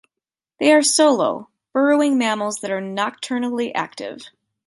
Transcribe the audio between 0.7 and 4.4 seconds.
are solo, burrowing mammals that are nocturnally active.